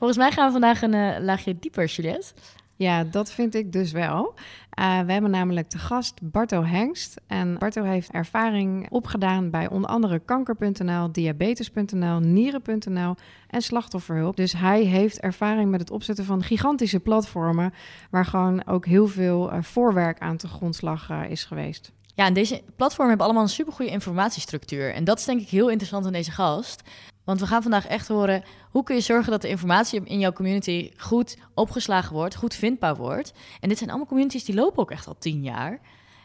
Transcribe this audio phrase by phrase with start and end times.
[0.00, 2.32] Volgens mij gaan we vandaag een uh, laagje dieper, Juliette.
[2.76, 4.34] Ja, dat vind ik dus wel.
[4.80, 7.20] Uh, we hebben namelijk te gast Barto Hengst.
[7.26, 13.14] En Barto heeft ervaring opgedaan bij onder andere kanker.nl, diabetes.nl, nieren.nl
[13.48, 14.36] en slachtofferhulp.
[14.36, 17.74] Dus hij heeft ervaring met het opzetten van gigantische platformen
[18.10, 21.92] waar gewoon ook heel veel uh, voorwerk aan te grondslag uh, is geweest.
[22.14, 24.94] Ja, en deze platformen hebben allemaal een supergoeie informatiestructuur.
[24.94, 26.82] En dat is denk ik heel interessant aan deze gast.
[27.30, 30.32] Want we gaan vandaag echt horen hoe kun je zorgen dat de informatie in jouw
[30.32, 33.32] community goed opgeslagen wordt, goed vindbaar wordt.
[33.60, 35.80] En dit zijn allemaal communities die lopen ook echt al tien jaar.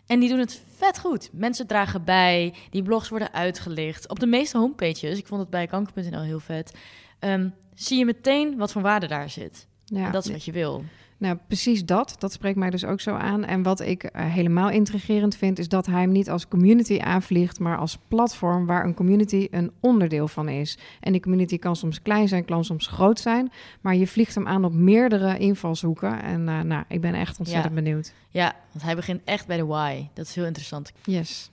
[0.06, 1.30] En die doen het vet goed.
[1.32, 4.10] Mensen dragen bij, die blogs worden uitgelicht.
[4.10, 6.78] Op de meeste homepages, ik vond het bij kanker.nl heel vet,
[7.20, 9.68] um, zie je meteen wat voor waarde daar zit.
[9.86, 10.84] Ja, en dat is wat je wil.
[11.26, 12.16] Nou, precies dat.
[12.18, 13.44] Dat spreekt mij dus ook zo aan.
[13.46, 17.60] En wat ik uh, helemaal intrigerend vind, is dat hij hem niet als community aanvliegt,
[17.60, 20.78] maar als platform waar een community een onderdeel van is.
[21.00, 24.48] En die community kan soms klein zijn, kan soms groot zijn, maar je vliegt hem
[24.48, 26.22] aan op meerdere invalshoeken.
[26.22, 27.82] En uh, nou, ik ben echt ontzettend ja.
[27.82, 28.14] benieuwd.
[28.30, 30.08] Ja, want hij begint echt bij de why.
[30.14, 30.92] Dat is heel interessant.
[31.04, 31.52] Yes.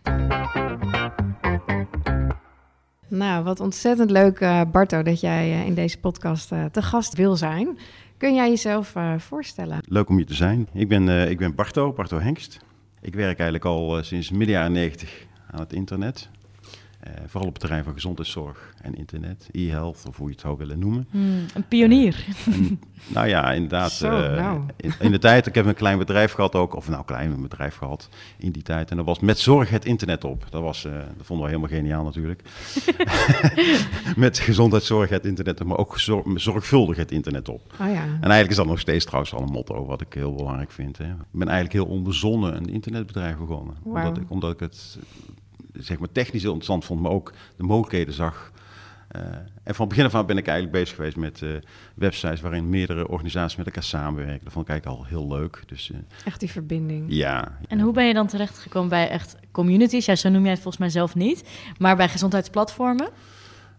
[3.08, 7.78] Nou, wat ontzettend leuk, uh, Barto, dat jij in deze podcast te gast wil zijn.
[8.22, 9.78] Kun jij jezelf uh, voorstellen?
[9.88, 10.68] Leuk om hier te zijn.
[10.72, 12.58] Ik ben, uh, ik ben Barto, Barto Hengst.
[13.00, 16.30] Ik werk eigenlijk al uh, sinds midden jaren 90 aan het internet.
[17.26, 20.78] Vooral op het terrein van gezondheidszorg en internet, e-health of hoe je het zou willen
[20.78, 21.06] noemen.
[21.10, 22.24] Hmm, een pionier.
[22.46, 23.92] En, nou ja, inderdaad.
[23.92, 24.60] Zo, nou.
[24.76, 27.42] in, in, de tijd, ik heb een klein bedrijf gehad ook, of nou klein een
[27.42, 28.08] bedrijf gehad
[28.38, 28.90] in die tijd.
[28.90, 30.46] En dat was met zorg het internet op.
[30.50, 32.42] Dat, was, dat vonden we helemaal geniaal natuurlijk.
[34.16, 37.72] met gezondheidszorg het internet op, maar ook zorg, zorgvuldig het internet op.
[37.72, 38.02] Oh ja.
[38.02, 40.98] En eigenlijk is dat nog steeds trouwens al een motto wat ik heel belangrijk vind.
[40.98, 41.04] Hè.
[41.04, 43.76] Ik ben eigenlijk heel onbezonnen een internetbedrijf begonnen.
[43.82, 43.96] Wow.
[43.96, 44.98] Omdat, ik, omdat ik het
[45.72, 48.52] zeg maar technisch heel interessant vond, maar ook de mogelijkheden zag.
[49.16, 49.22] Uh,
[49.62, 51.50] en van begin af aan ben ik eigenlijk bezig geweest met uh,
[51.94, 54.44] websites waarin meerdere organisaties met elkaar samenwerken.
[54.44, 55.62] Dat vond ik eigenlijk al heel leuk.
[55.66, 57.04] Dus, uh, echt die verbinding.
[57.08, 57.58] Ja.
[57.68, 60.06] En hoe ben je dan terechtgekomen bij echt communities?
[60.06, 61.48] Ja, zo noem jij het volgens mij zelf niet.
[61.78, 63.08] Maar bij gezondheidsplatformen?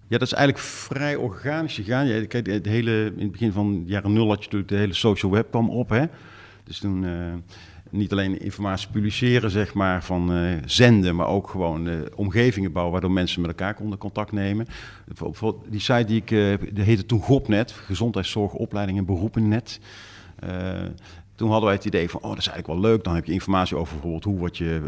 [0.07, 2.07] Ja, dat is eigenlijk vrij organisch gegaan.
[2.07, 4.77] Ja, kijk, het hele, in het begin van de jaren nul had je natuurlijk de
[4.77, 5.89] hele social web kwam op.
[5.89, 6.05] Hè?
[6.63, 7.05] Dus toen
[7.93, 12.93] niet alleen informatie publiceren, zeg maar, van uh, zenden, maar ook gewoon uh, omgevingen bouwen
[12.93, 14.67] waardoor mensen met elkaar konden contact nemen.
[15.05, 16.27] Bijvoorbeeld die site die ik,
[16.75, 19.79] die heette toen GOPNet, Gezondheidszorg, Opleiding en Beroepennet.
[21.35, 23.03] toen hadden wij het idee van, oh, dat is eigenlijk wel leuk.
[23.03, 24.81] Dan heb je informatie over bijvoorbeeld hoe word je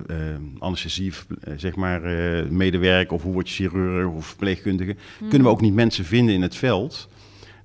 [0.59, 1.13] anesthesie,
[1.57, 2.01] zeg maar,
[2.49, 4.95] medewerker of hoe word je chirurg of verpleegkundige.
[5.19, 5.29] Mm.
[5.29, 7.09] Kunnen we ook niet mensen vinden in het veld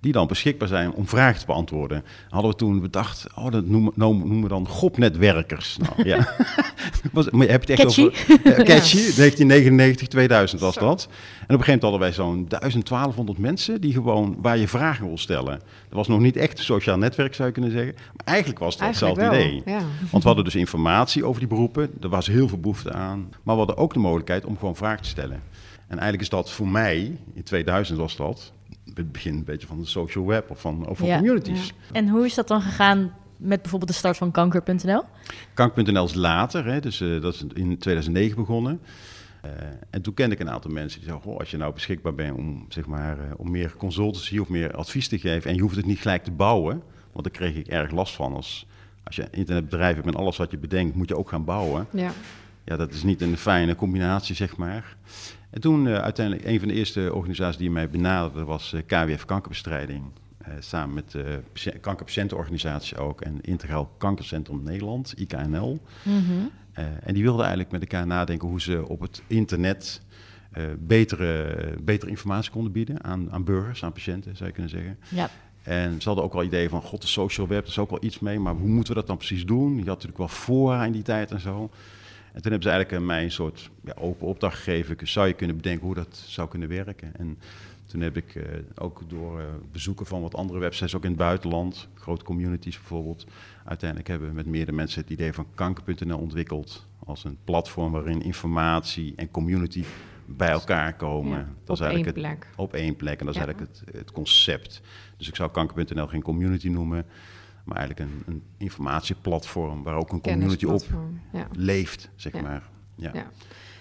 [0.00, 2.04] die dan beschikbaar zijn om vragen te beantwoorden.
[2.28, 5.76] Hadden we toen bedacht, oh, dat noemen, noemen we dan GOP-netwerkers.
[5.76, 6.34] Nou, ja.
[7.12, 8.00] was, maar heb je het echt catchy.
[8.02, 8.18] over...
[8.50, 9.14] Uh, catchy, ja.
[9.16, 10.80] 1999, 2000 was Zo.
[10.80, 11.02] dat.
[11.02, 15.06] En op een gegeven moment hadden wij zo'n 1200 mensen die gewoon, waar je vragen
[15.06, 15.58] wil stellen.
[15.88, 17.94] Dat was nog niet echt een sociaal netwerk, zou je kunnen zeggen.
[17.94, 19.62] Maar eigenlijk was het hetzelfde idee.
[19.64, 19.80] Ja.
[20.10, 21.90] Want we hadden dus informatie over die beroepen.
[22.00, 23.28] Er was heel veel behoefte aan.
[23.42, 25.42] Maar we hadden ook de mogelijkheid om gewoon vragen te stellen.
[25.86, 28.52] En eigenlijk is dat voor mij, in 2000 was dat,
[28.94, 31.16] het begin een beetje van de social web of van, of van Ja.
[31.18, 31.66] communities.
[31.66, 31.74] Ja.
[31.92, 35.02] En hoe is dat dan gegaan met bijvoorbeeld de start van kanker.nl?
[35.54, 38.80] Kank.nl is later, hè, dus eh, dat is in 2009 begonnen.
[39.42, 39.50] Eh,
[39.90, 42.36] en toen kende ik een aantal mensen die zeiden: Goh, als je nou beschikbaar bent
[42.36, 45.50] om, zeg maar, eh, om meer consultancy of meer advies te geven.
[45.50, 48.34] en je hoeft het niet gelijk te bouwen, want daar kreeg ik erg last van.
[48.34, 48.66] Als,
[49.04, 51.86] als je een internetbedrijf hebt en alles wat je bedenkt, moet je ook gaan bouwen.
[51.92, 52.10] Ja.
[52.64, 54.96] Ja, dat is niet een fijne combinatie, zeg maar.
[55.50, 59.24] En toen uh, uiteindelijk een van de eerste organisaties die mij benaderde was uh, KWF
[59.24, 60.04] Kankerbestrijding.
[60.48, 61.42] Uh, samen met de
[61.80, 65.80] kankerpatiëntenorganisatie ook en Integraal Kankercentrum Nederland, IKNL.
[66.02, 66.50] Mm -hmm.
[67.02, 70.02] en die wilden eigenlijk met elkaar nadenken hoe ze op het internet
[70.78, 74.98] betere, betere informatie konden bieden aan, aan burgers, aan patiënten zou je kunnen zeggen.
[75.08, 75.30] Ja.
[75.62, 78.18] En ze hadden ook wel ideeën van, god, de social web, is ook wel iets
[78.18, 79.70] mee, maar hoe moeten we dat dan precies doen?
[79.70, 81.70] Je had natuurlijk wel fora in die tijd en zo.
[82.32, 85.08] En toen hebben ze eigenlijk mij een soort ja, open opdracht gegeven.
[85.08, 87.16] Zou je kunnen bedenken hoe dat zou kunnen werken?
[87.16, 87.38] En
[87.86, 91.18] toen heb ik uh, ook door uh, bezoeken van wat andere websites, ook in het
[91.18, 93.27] buitenland, grote communities bijvoorbeeld,
[93.65, 96.86] uiteindelijk hebben we met meerdere mensen het idee van kanker.nl ontwikkeld.
[97.04, 99.84] Als een platform waarin informatie en community
[100.27, 101.38] bij elkaar komen.
[101.38, 102.50] Ja, dat is eigenlijk één het, plek.
[102.56, 103.21] Op één plek.
[103.21, 103.47] En dat is Ja.
[103.47, 104.80] eigenlijk het, het concept.
[105.16, 107.06] Dus ik zou kanker.nl geen community noemen,
[107.65, 110.83] maar eigenlijk een, een informatieplatform waar ook een community op.
[111.33, 111.47] Ja.
[111.53, 112.42] leeft, zeg Ja.
[112.42, 112.62] maar.
[112.95, 113.10] Ja.
[113.15, 113.27] Ja.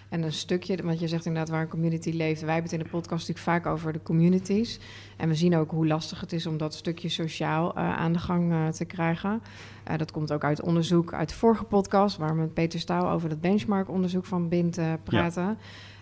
[0.09, 2.41] En een stukje, want je zegt inderdaad waar een community leeft.
[2.41, 4.79] Wij hebben het in de podcast natuurlijk vaak over de communities.
[5.17, 8.19] En we zien ook hoe lastig het is om dat stukje sociaal eh, aan de
[8.19, 9.41] gang eh, te krijgen.
[9.83, 13.11] Eh, dat komt ook uit onderzoek uit de vorige podcast, waar we met Peter Stouw
[13.11, 15.57] over dat benchmark-onderzoek van BIND eh, praten.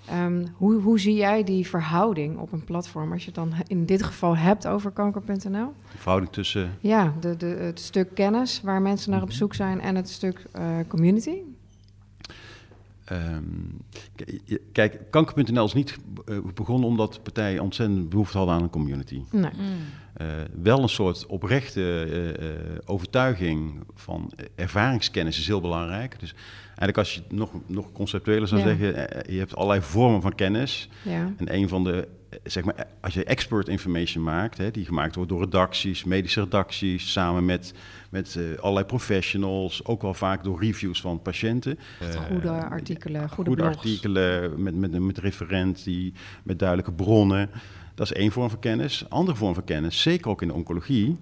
[0.09, 3.86] Ehm, hoe, hoe zie jij die verhouding op een platform als je het dan in
[3.86, 5.74] dit geval hebt over kanker.nl?
[5.92, 6.71] De verhouding tussen.
[6.80, 9.38] Ja, de, de, het stuk kennis waar mensen naar op Mhm.
[9.38, 11.36] zoek zijn en het stuk eh, community.
[13.06, 13.44] ehm,
[14.15, 19.21] k- kijk, kanker.nl is niet eh, begonnen omdat partijen ontzettend behoefte hadden aan een community.
[19.31, 19.51] Nee.
[20.13, 20.27] Eh,
[20.62, 26.19] wel een soort oprechte eh, eh, overtuiging van ervaringskennis is heel belangrijk.
[26.19, 26.36] Dus
[26.77, 28.68] eigenlijk als je het nog, nog conceptueler zou Ja.
[28.68, 30.89] zeggen, eh, je hebt allerlei vormen van kennis.
[31.01, 31.33] Ja.
[31.38, 34.85] En een van de, eh, zeg maar, eh, als je expert information maakt, hè, die
[34.85, 37.74] gemaakt wordt door redacties, medische redacties, samen met,
[38.09, 41.79] met eh, allerlei professionals, ook wel vaak door reviews van patiënten.
[42.00, 46.13] Eh, goede artikelen, goede, goede artikelen met, met, met referentie,
[46.44, 47.50] met duidelijke bronnen.
[47.95, 49.06] Dat is één vorm van kennis.
[49.09, 51.18] Andere vorm van kennis, zeker ook in de oncologie,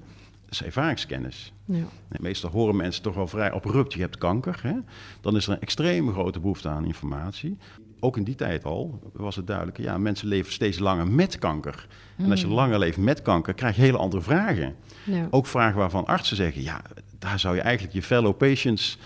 [0.59, 1.53] is ervaringskennis.
[1.65, 1.83] Ja.
[2.09, 4.59] En Meestal horen mensen toch wel vrij abrupt, je hebt kanker.
[4.61, 4.73] Hè?
[5.21, 7.57] Dan is er een extreme grote behoefte aan informatie.
[7.99, 11.87] Ook in die tijd al was het duidelijk, ja, mensen leven steeds langer met kanker.
[12.17, 14.75] En als je langer leeft met kanker, krijg je hele andere vragen.
[15.03, 15.27] Ja.
[15.29, 16.81] Ook vragen waarvan artsen zeggen, ja,
[17.19, 18.97] daar zou je eigenlijk je fellow patients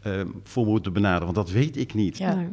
[0.00, 2.18] eh, voor moeten benaderen, want dat weet ik niet.
[2.18, 2.48] Ja.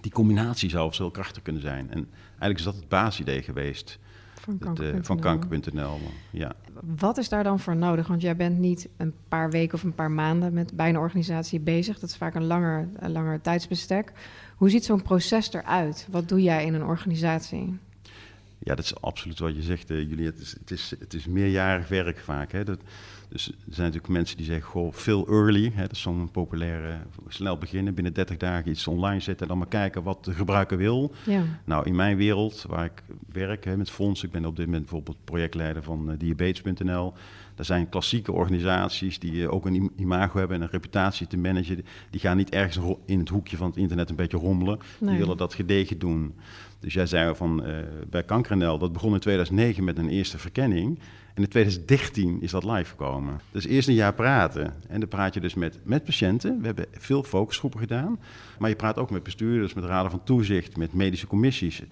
[0.00, 1.90] Die combinatie zou veel krachtiger kunnen zijn.
[1.90, 3.98] En eigenlijk is dat het basisidee geweest
[4.40, 5.02] Van het, kanker.nl.
[5.02, 5.98] van kanker.nl.
[6.30, 6.52] Ja.
[6.96, 8.06] Wat is daar dan voor nodig?
[8.06, 11.60] Want jij bent niet een paar weken of een paar maanden met bij een organisatie
[11.60, 11.98] bezig.
[11.98, 14.12] Dat is vaak een langer, een langer tijdsbestek.
[14.56, 16.06] Hoe ziet zo'n proces eruit?
[16.10, 17.78] Wat doe jij in een organisatie?
[18.62, 20.26] Ja, dat is absoluut wat je zegt, Julie.
[20.26, 22.52] Het is, het, is, het is meerjarig werk vaak.
[22.52, 22.64] Hè?
[22.64, 22.80] Dat,
[23.28, 25.70] dus er zijn natuurlijk mensen die zeggen, goh, veel early.
[25.74, 25.82] Hè?
[25.82, 26.98] Dat is zo'n populaire,
[27.28, 29.42] snel beginnen, binnen 30 dagen iets online zetten...
[29.42, 31.12] en dan maar kijken wat de gebruiker wil.
[31.26, 33.02] Ja, Nou, in mijn wereld, waar ik
[33.32, 37.12] werk hè, met fondsen, ik ben op dit moment bijvoorbeeld projectleider van eh, diabetes.nl.
[37.54, 41.36] Daar zijn klassieke organisaties die eh, ook een im- imago hebben en een reputatie te
[41.38, 41.84] managen.
[42.10, 44.78] Die- gaan niet ergens in het hoekje van het internet een beetje rommelen.
[44.98, 45.10] Nee.
[45.10, 46.34] Die willen dat gedegen doen.
[46.80, 47.74] Dus jij zei van eh,
[48.10, 50.98] bij KankerNL, dat begon in 2009 met een eerste verkenning.
[51.34, 53.40] En in 2013 is dat live gekomen.
[53.50, 54.74] Dus eerst een jaar praten.
[54.88, 56.60] En dan praat je dus met, met patiënten.
[56.60, 58.18] We hebben veel focusgroepen gedaan.
[58.58, 61.82] Maar je praat ook met bestuurders, met raden van toezicht, met medische commissies.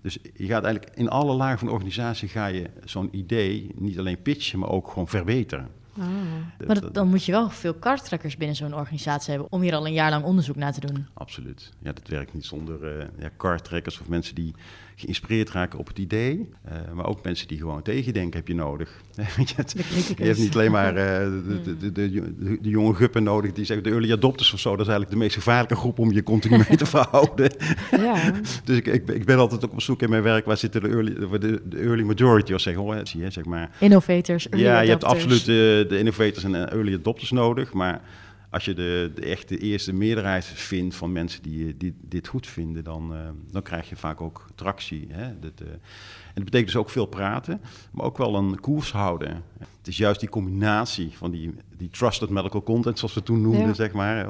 [0.00, 3.98] Dus je gaat eigenlijk in alle lagen van de organisatie ga je zo'n idee niet
[3.98, 5.68] alleen pitchen, maar ook gewoon verbeteren.
[5.98, 6.06] Ah.
[6.66, 9.86] Maar dat- dan moet je wel veel karttrekkers binnen zo'n organisatie hebben om hier al
[9.86, 11.06] een jaar lang onderzoek naar te doen.
[11.14, 11.72] Absoluut.
[11.82, 14.54] Ja, dat werkt niet zonder eh ja, kartrekkers of mensen die
[14.98, 16.48] geïnspireerd raken op het idee.
[16.64, 18.90] Eh, maar ook mensen die gewoon tegendenken heb je nodig.
[19.16, 19.22] Je,
[19.54, 20.16] criticus.
[20.16, 22.10] je hebt niet alleen maar eh, de, de, de, de,
[22.60, 24.70] de- jonge guppen nodig die zeggen de early adopters of zo.
[24.70, 27.52] Dat is eigenlijk de meest gevaarlijke groep om je continu mee te verhouden.
[27.90, 28.32] Ja,
[28.64, 30.80] Dus ik, ik, ben- ik ben altijd ook op zoek in mijn werk waar zitten
[30.82, 33.70] de early, de, de early majority of zeggen hoor, zie je, zeg maar.
[33.80, 37.72] Innovators, early Ja, je hebt absoluut de, de innovators en eh, early adopters nodig.
[37.72, 38.00] Maar
[38.56, 42.46] als je de, de echte eerste meerderheid vindt van mensen die, eh, die dit goed
[42.46, 43.20] vinden, dan, eh,
[43.50, 45.06] dan krijg je vaak ook tractie.
[45.10, 45.38] Hè?
[45.40, 47.60] Dat, eh, en dat betekent dus ook veel praten,
[47.90, 49.42] maar ook wel een koers houden.
[49.58, 53.66] Het is juist die combinatie van die, die trusted medical content, zoals we toen noemden,
[53.66, 53.74] Ja.
[53.74, 54.28] zeg maar.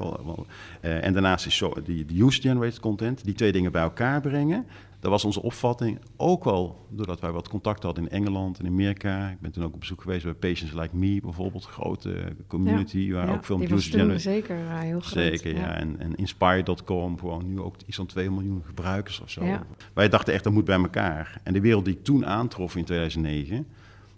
[0.80, 4.66] En daarnaast is zo, die, die user-generated content, die twee dingen bij elkaar brengen.
[5.06, 9.28] Dat was onze opvatting, ook wel doordat wij wat contact hadden in Engeland en Amerika.
[9.28, 13.12] Ik ben toen ook op bezoek geweest bij Patients Like Me bijvoorbeeld, een grote community,
[13.12, 14.22] waar ja, ook veel generated...
[14.22, 15.24] zeker eh, heel groot.
[15.24, 15.74] Zeker, ja.
[15.74, 19.44] En, en Inspire.com, gewoon nu ook iets van 2 miljoen gebruikers of zo.
[19.44, 19.66] Ja.
[19.92, 21.40] Wij dachten echt, dat moet bij elkaar.
[21.42, 23.66] En de wereld die ik toen aantrof in 2009,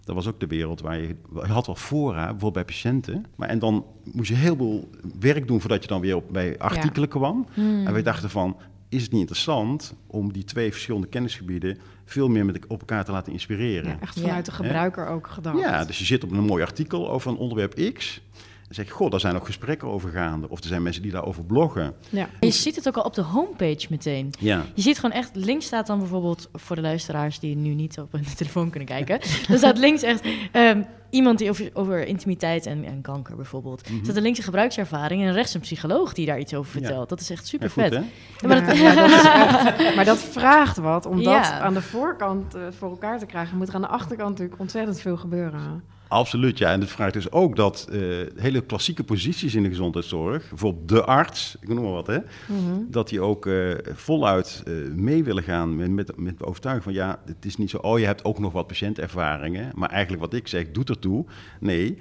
[0.03, 1.15] dat was ook de wereld waar je...
[1.33, 3.25] Je had wel fora, bijvoorbeeld bij patiënten.
[3.35, 6.59] Maar en dan moest je heel veel werk doen voordat je dan weer op, bij
[6.59, 7.47] artikelen kwam.
[7.53, 7.87] Hmm.
[7.87, 8.57] En wij dachten van,
[8.89, 13.11] is het niet interessant om die twee verschillende kennisgebieden veel meer met, op elkaar te
[13.11, 13.89] laten inspireren?
[13.89, 14.21] Ja, echt Ja.
[14.21, 15.59] vanuit de gebruiker ook gedacht.
[15.59, 18.21] Ja, dus je zit op een mooi artikel over een onderwerp X.
[18.69, 20.49] Dan zeg je, goh, daar zijn ook gesprekken over gaande.
[20.49, 21.93] Of er zijn mensen die daarover bloggen.
[22.09, 22.29] Ja.
[22.39, 24.29] Je ziet het ook al op de homepage meteen.
[24.39, 24.63] Ja.
[24.73, 28.11] Je ziet gewoon echt, links staat dan bijvoorbeeld, voor de luisteraars die nu niet op
[28.11, 32.83] hun telefoon kunnen kijken, dan staat links echt ehm, iemand die over, over intimiteit en,
[32.83, 33.89] en kanker bijvoorbeeld.
[33.89, 34.03] Mhm.
[34.03, 36.85] Staat er links een gebruikservaring en rechts een psycholoog die daar iets over Ja.
[36.85, 37.09] vertelt.
[37.09, 37.99] Dat is echt super vet.
[38.47, 41.05] maar dat- echt- maar vraagt wat.
[41.05, 44.29] Om dat aan de voorkant eh, voor elkaar te krijgen, moet er aan de achterkant
[44.29, 45.83] natuurlijk ontzettend veel gebeuren.
[46.09, 46.71] Absoluut, ja.
[46.71, 47.99] En het vraagt dus ook dat eh,
[48.35, 52.79] hele klassieke posities in de gezondheidszorg, bijvoorbeeld de arts, ik noem maar wat, hè, Mhm.
[52.87, 56.93] dat die ook eh, voluit eh, mee willen gaan met, met, met de overtuiging van
[56.93, 60.33] ja, het is niet zo, oh je hebt ook nog wat patiëntervaringen, maar eigenlijk wat
[60.33, 61.25] ik zeg doet ertoe.
[61.59, 61.97] Nee,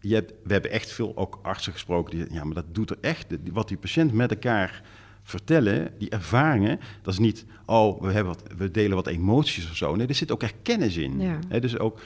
[0.00, 2.90] je hebt, we hebben echt veel ook artsen gesproken die zeggen, ja, maar dat doet
[2.90, 4.82] er echt, wat die patiënt met elkaar
[5.22, 9.76] vertellen, die ervaringen, dat is niet, oh, we, hebben wat, we delen wat emoties of
[9.76, 9.94] zo.
[9.96, 11.20] Nee, er zit ook echt kennis in.
[11.20, 11.38] Ja.
[11.48, 12.00] Hè, dus ook,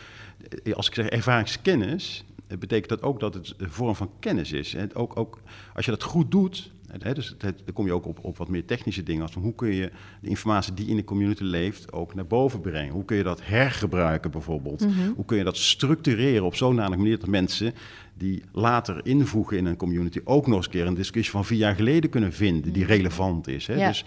[0.74, 4.74] als ik zeg ervaringskennis, eh, betekent dat ook dat het een vorm van kennis is.
[4.74, 5.40] En ook, ook
[5.74, 8.36] als je dat goed doet, eh, Hè, dus het, dan kom je ook op, op
[8.36, 9.22] wat meer technische dingen.
[9.22, 9.90] Als van hoe kun je
[10.20, 12.92] de informatie die in de community leeft ook naar boven brengen?
[12.92, 14.80] Hoe kun je dat hergebruiken bijvoorbeeld?
[14.80, 15.10] Mhm.
[15.14, 17.74] Hoe kun je dat structureren op zo'n manier dat mensen
[18.14, 21.58] die later invoegen in een community ook nog eens een keer een discussie van vier
[21.58, 23.66] jaar geleden kunnen vinden die relevant is.
[23.66, 23.74] Hè?
[23.74, 23.88] Ja.
[23.88, 24.04] Dus,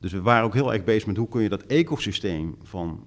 [0.00, 3.04] dus we waren ook heel erg bezig met hoe kun je dat ecosysteem van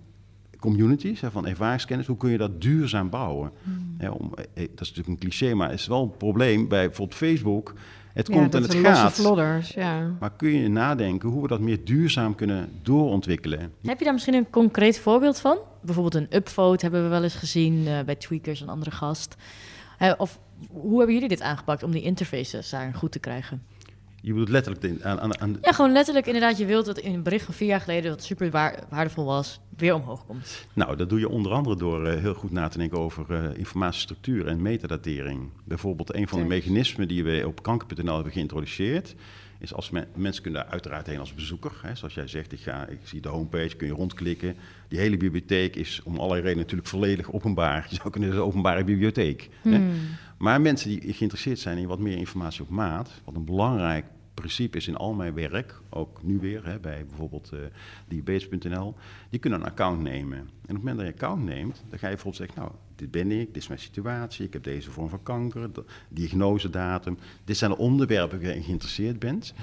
[0.60, 3.52] communities, hè, van ervaringskennis, hoe kun je dat duurzaam bouwen?
[3.98, 6.86] Hè, om, eh, dat is natuurlijk een cliché, maar het is wel een probleem bij
[6.86, 7.74] bijvoorbeeld Facebook.
[8.14, 9.14] Het Ja, komt en het gaat.
[9.14, 10.12] vlodders, ja.
[10.20, 13.74] Maar kun je nadenken hoe we dat meer duurzaam kunnen doorontwikkelen?
[13.84, 15.58] Heb je daar misschien een concreet voorbeeld van?
[15.82, 19.36] Bijvoorbeeld een upvote hebben we wel eens gezien eh, bij Tweakers, een andere gast.
[19.98, 23.62] Eh, of hoe hebben jullie dit aangepakt om die interfaces daar goed te krijgen?
[24.26, 26.58] Je bedoelt letterlijk aan, aan, aan Ja, gewoon letterlijk inderdaad.
[26.58, 29.60] Je wilt dat in een bericht van vier jaar geleden, wat super waar- waardevol was,
[29.78, 30.66] weer omhoog komt.
[30.74, 33.58] Nou, dat doe je onder andere door eh, heel goed na te denken over eh,
[33.58, 35.50] informatiestructuur en metadatering.
[35.64, 39.16] Bijvoorbeeld een van de mechanismen die we op kanker.nl hebben geïntroduceerd,
[39.60, 41.72] is als men- mensen kunnen daar uiteraard heen als bezoeker.
[41.82, 41.96] Hè.
[41.96, 44.56] Zoals jij zegt, ik, ga, ik zie de homepage, kun je rondklikken.
[44.88, 47.86] Die hele bibliotheek is om allerlei redenen natuurlijk volledig openbaar.
[47.90, 49.50] Je zou kunnen zeggen, openbare bibliotheek.
[49.62, 49.70] Hè.
[49.76, 49.92] Hmm.
[50.38, 54.06] Maar mensen die geïnteresseerd zijn in wat meer informatie op maat, wat een belangrijk
[54.36, 57.60] principe is in al mijn werk, ook nu weer hè, bij bijvoorbeeld eh
[58.08, 58.96] diabetes.nl,
[59.30, 60.38] die kunnen een account nemen.
[60.38, 63.12] En op het moment dat je account neemt, dan ga je bijvoorbeeld zeggen, nou, dit
[63.12, 67.58] ben ik, dit is mijn situatie, ik heb deze vorm van kanker, de diagnosedatum, dit
[67.58, 69.54] zijn de onderwerpen waar je geïnteresseerd bent.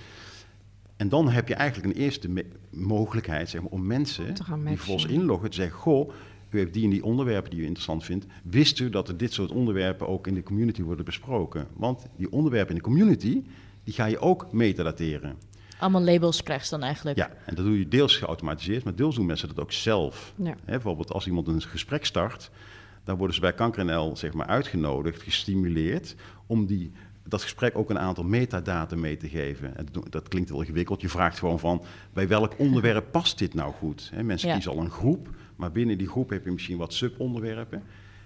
[0.97, 5.51] En dan heb je eigenlijk een eerste mogelijkheid zeg maar, om mensen die vervolgens inloggen
[5.51, 6.13] te zeggen: Goh,
[6.51, 8.27] u heeft die en die onderwerpen die u interessant vindt.
[8.43, 11.67] Wist u dat er dit soort onderwerpen ook in de community worden besproken?
[11.77, 13.43] Want die onderwerpen in de community,
[13.85, 15.37] die ga je ook metadateren.
[15.79, 17.17] Allemaal labels krijg je dan eigenlijk.
[17.17, 20.33] Ja, en dat doe je deels geautomatiseerd, maar deels doen mensen dat ook zelf.
[20.37, 20.51] Ja.
[20.51, 22.51] Hè, bijvoorbeeld als iemand een gesprek start,
[23.05, 26.15] dan worden ze bij KankerNL zeg maar, uitgenodigd, gestimuleerd
[26.47, 26.93] om die,
[27.29, 29.77] dat gesprek ook een aantal metadata mee te geven.
[29.77, 31.01] En dat, dat klinkt heel ingewikkeld.
[31.01, 34.11] Je vraagt gewoon van, bij welk onderwerp past dit nou goed?
[34.15, 34.55] Hè, mensen Ja.
[34.55, 37.83] kiezen al een groep, maar binnen die groep heb je misschien wat subonderwerpen.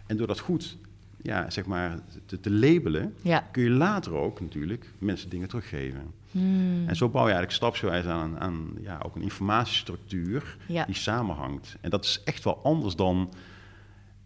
[0.06, 0.76] En door dat goed
[1.26, 3.38] ja, zeg maar, te, te labelen, Ja.
[3.52, 6.00] kun je later ook natuurlijk mensen dingen teruggeven.
[6.30, 6.88] Hmm.
[6.88, 10.84] En zo bouw je eigenlijk stapsgewijs aan, aan ja, ook een informatiestructuur Ja.
[10.84, 11.76] die samenhangt.
[11.80, 13.32] En dat is echt wel anders dan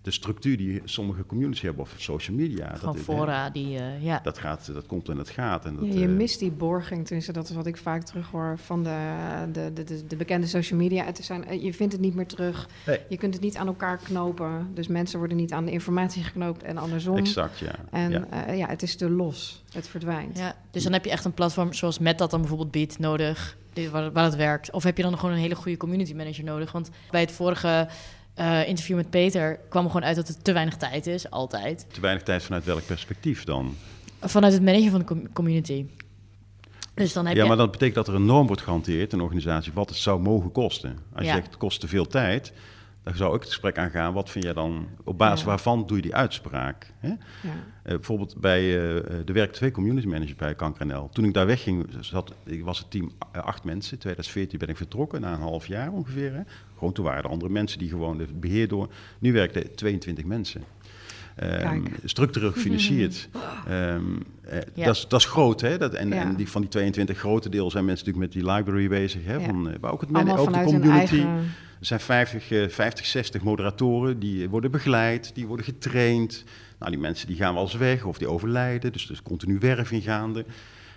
[0.02, 2.74] de structuur die sommige communities hebben of social media.
[2.76, 4.20] Gewoon dat, fora die, eh, ja.
[4.22, 5.64] Dat, gaat, dat komt en dat gaat.
[5.64, 8.58] En dat, Ja, je eh, mist die borging, tenminste dat is wat ik vaak terughoor
[8.58, 8.98] van de,
[9.52, 11.04] de, de, de, de bekende social media.
[11.04, 12.98] Het zijn, eh, je vindt het niet meer terug, Nee.
[13.08, 14.70] je kunt het niet aan elkaar knopen.
[14.74, 17.16] Dus mensen worden niet aan de informatie geknoopt en andersom.
[17.16, 17.74] Exact, ja.
[17.90, 18.26] En ja.
[18.30, 18.52] ja.
[18.52, 20.38] ja, het is te los, het verdwijnt.
[20.38, 20.54] ja.
[20.70, 23.56] Dus dan heb je echt een platform zoals Met dat dan bijvoorbeeld biedt nodig,
[23.90, 24.70] waar, waar het werkt.
[24.70, 26.72] Of heb je dan gewoon een hele goede community manager nodig?
[26.72, 27.88] Want bij het vorige
[28.40, 31.86] eh, interview met Peter kwam er gewoon uit dat er te weinig tijd is, altijd.
[31.92, 33.76] Te weinig tijd vanuit welk perspectief dan?
[34.20, 35.86] Vanuit het managen van de com- community.
[36.94, 37.48] Dus dan heb Ja, je...
[37.48, 40.20] maar dat betekent dat er een norm wordt gehanteerd in een organisatie wat het zou
[40.20, 40.98] mogen kosten.
[41.12, 41.28] Als Ja.
[41.30, 42.52] je zegt het kost te veel tijd,
[43.02, 44.12] dan zou ik het gesprek aangaan.
[44.12, 45.46] Wat vind jij dan, op basis Ja.
[45.46, 46.92] waarvan doe je die uitspraak?
[46.98, 47.08] Hè?
[47.08, 47.16] Ja.
[47.82, 51.08] Eh, bijvoorbeeld bij eh de werk twee community managers bij KankerNL.
[51.12, 53.92] Toen ik daar wegging, zat, ik was het team eh, acht mensen.
[53.92, 56.32] In 2014 ben ik vertrokken, na een half jaar ongeveer.
[56.34, 56.40] Hè.
[56.78, 58.88] Gewoon toen waren er andere mensen die gewoon het beheer door.
[59.18, 60.62] Nu werkten 22 mensen.
[61.46, 61.88] Kijk.
[62.04, 63.28] structureel gefinancierd.
[63.68, 64.02] Ehm,
[64.42, 64.84] eh, Ja.
[64.84, 65.78] dat, is, dat is groot, hè?
[65.78, 66.14] Dat, en, Ja.
[66.22, 69.24] en die, van die 22 grote deel zijn mensen natuurlijk met die library bezig.
[69.24, 69.40] Hè?
[69.40, 70.90] Van, eh, maar ook, het Allemaal ook de community.
[70.90, 71.28] eigen...
[71.80, 76.44] Er zijn 50, eh, 50, 60 moderatoren die worden begeleid, die worden getraind.
[76.78, 79.58] Nou, die mensen die gaan wel eens weg of die overlijden, dus er is continu
[79.58, 80.44] werving gaande.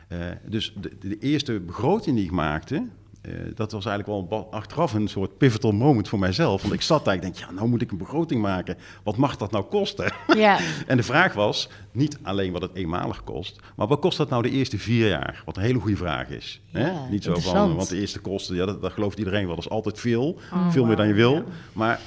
[0.08, 2.88] Eh, dus de, de eerste begroting die ik maakte,
[3.24, 6.62] eh, dat was eigenlijk wel achteraf een soort pivotal moment voor mijzelf.
[6.62, 8.77] Want ik zat daar, ik denk, ja, nou moet ik een begroting maken.
[9.03, 10.13] Wat mag dat nou kosten?
[10.36, 14.30] Ja, En de vraag was niet alleen wat het eenmalig kost, maar wat kost dat
[14.30, 15.42] nou de eerste vier jaar?
[15.46, 16.62] Wat een hele goede vraag is.
[16.65, 17.10] Ja, hè?
[17.10, 19.72] Niet zo van, want de eerste kosten, ja, dat, dat gelooft iedereen wel, dat is
[19.72, 20.39] altijd veel.
[20.53, 21.34] Oh, veel meer dan je wil.
[21.34, 21.44] ja.
[21.74, 22.00] Maar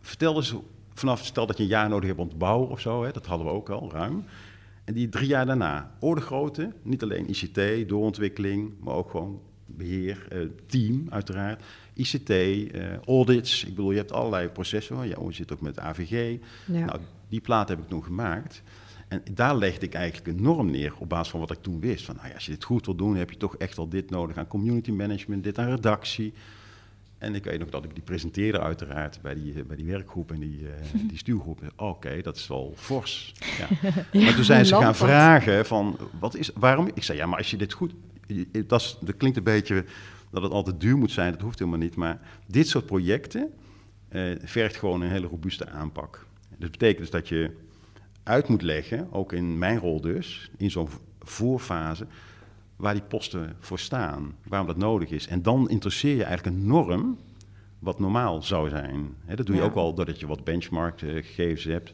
[0.00, 0.54] vertel eens,
[0.94, 3.26] vanaf stel dat je een jaar nodig hebt om te bouwen of zo, hè, dat
[3.26, 4.24] hadden we ook al ruim.
[4.84, 9.40] En die drie jaar daarna, ordegrootte, niet alleen ICT, doorontwikkeling, maar ook gewoon
[9.76, 11.62] beheer, eh, team uiteraard,
[11.94, 13.64] ICT, eh, audits.
[13.64, 14.96] Ik bedoel, je hebt allerlei processen.
[14.96, 16.38] Ja, je zit ook met AVG.
[16.64, 16.84] Ja.
[16.84, 18.62] Nou, die plaat heb ik toen gemaakt.
[19.08, 22.04] En daar legde ik eigenlijk een norm neer op basis van wat ik toen wist.
[22.04, 24.10] Van, nou ja, als je dit goed wil doen, heb je toch echt wel dit
[24.10, 26.32] nodig aan community management, dit aan redactie.
[27.18, 30.32] En ik weet nog dat ik die presenteerde uiteraard bij die, eh, bij die werkgroep
[30.32, 30.66] en die,
[31.08, 31.60] die stuurgroep.
[31.76, 33.34] Oké, dat is wel fors.
[33.58, 33.90] Ja.
[34.20, 36.90] Maar toen zijn ze gaan vragen van, wat is, waarom?
[36.94, 37.92] Ik zei, ja, maar als je dit goed...
[38.66, 39.84] Dat, is, dat klinkt een beetje
[40.30, 41.96] dat het altijd duur moet zijn, dat hoeft helemaal niet.
[41.96, 43.50] Maar dit soort projecten
[44.08, 46.26] eh, vergt gewoon een hele robuuste aanpak.
[46.58, 47.50] Dat betekent dus dat je
[48.22, 50.88] uit moet leggen, ook in mijn rol dus, in zo'n
[51.20, 52.06] voorfase,
[52.76, 55.26] waar die posten voor staan, waarom dat nodig is.
[55.26, 57.18] En dan interesseer je eigenlijk een norm
[57.78, 59.14] wat normaal zou zijn.
[59.34, 59.68] Dat doe je Ja.
[59.68, 61.92] ook al doordat je wat benchmark eh, gegevens hebt.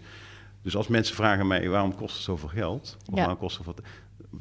[0.63, 3.15] Dus als mensen vragen mij waarom kost het zoveel geld, of Ja.
[3.15, 3.81] waarom kost het wat,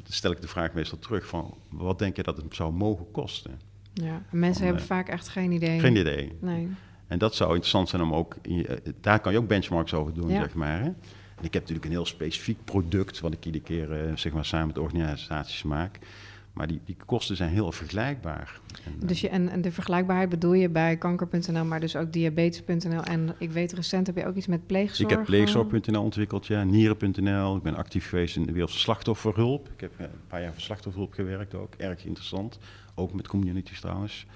[0.04, 3.60] stel ik de vraag meestal terug van wat denk je dat het zou mogen kosten?
[3.92, 5.80] Ja, en mensen Van, hebben eh, vaak echt geen idee.
[5.80, 6.32] Geen idee.
[6.40, 6.68] Nee.
[7.06, 10.28] En dat zou interessant zijn om ook, eh, daar kan je ook benchmarks over doen,
[10.28, 10.40] Ja.
[10.40, 10.78] zeg maar.
[10.78, 10.84] Hè?
[10.84, 14.44] En ik heb natuurlijk een heel specifiek product, wat ik iedere keer eh, zeg maar,
[14.44, 15.98] samen met organisaties maak.
[16.52, 18.60] Maar die, die kosten zijn heel vergelijkbaar.
[18.84, 22.12] En, eh, Dus je, en, en de vergelijkbaarheid bedoel je bij kanker.nl, maar dus ook
[22.12, 23.02] diabetes.nl.
[23.02, 25.10] En ik weet recent heb je ook iets met pleegzorg.
[25.10, 27.56] ik heb pleegzorg.nl ontwikkeld, ja, nieren.nl.
[27.56, 29.68] Ik ben actief geweest in de wereld van slachtofferhulp.
[29.74, 32.58] Ik heb eh, een paar jaar voor slachtofferhulp gewerkt ook, erg interessant.
[32.94, 34.26] Ook met communities trouwens.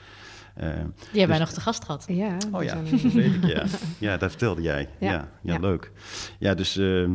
[0.54, 2.04] Eh, Die hebben wij Dus- nog te gast gehad.
[2.08, 3.64] Ja, Oh ja, dat weet ik, ja.
[3.98, 4.88] Ja, dat vertelde jij.
[5.00, 5.58] Ja, Ja, ja, ja.
[5.58, 5.90] leuk.
[6.38, 7.12] Ja, dus, ehm,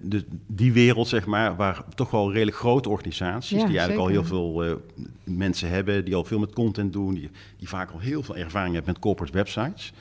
[0.00, 3.60] dus die wereld, zeg maar, waar toch wel redelijk grote organisaties...
[3.60, 4.72] Ja, die eigenlijk al heel veel eh,
[5.24, 6.04] mensen hebben...
[6.04, 7.14] die al veel met content doen...
[7.14, 9.92] Die, die vaak al heel veel ervaring hebben met corporate websites...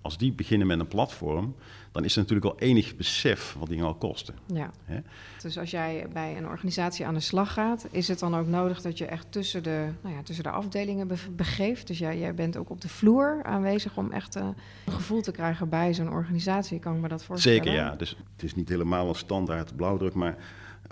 [0.00, 1.54] als die beginnen met een platform...
[1.92, 4.34] dan is er natuurlijk al enig besef wat dingen al kosten.
[4.46, 4.70] Ja.
[4.84, 4.98] Hè?
[5.42, 8.80] Dus als jij bij een organisatie aan de slag gaat, is het dan ook nodig
[8.82, 11.86] dat je echt tussen de, nou ja, tussen de afdelingen be- begeeft?
[11.86, 14.48] Dus jij, jij bent ook op de vloer aanwezig om echt eh,
[14.86, 17.58] een gevoel te krijgen bij zo'n organisatie, kan ik me dat voorstellen?
[17.64, 17.94] Zeker, ja.
[17.96, 20.36] Dus het is niet helemaal een standaard blauwdruk, maar,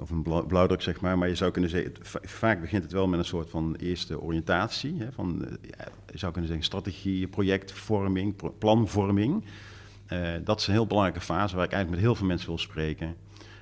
[0.03, 1.19] of een blauw- blauwdruk, zeg maar.
[1.19, 4.95] Maar je zou kunnen zeggen, vaak begint het wel met een soort van eerste oriëntatie.
[4.99, 9.45] Hè, van, eh, ja, je zou kunnen zeggen strategie, projectvorming, pro- planvorming.
[10.09, 12.59] Eh, dat is een heel belangrijke fase waar ik eigenlijk met heel veel mensen wil
[12.59, 13.17] spreken.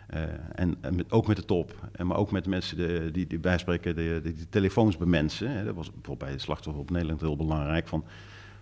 [0.07, 0.23] Eh,
[0.55, 3.27] en en met, ook met de top, en maar ook met de mensen de, die,
[3.27, 5.51] die bijspreken, de, de, telefoons bij mensen.
[5.51, 5.65] Hè.
[5.65, 7.89] Dat was bijvoorbeeld bij de slachtoffer op Nederland heel belangrijk.
[7.89, 8.05] Van,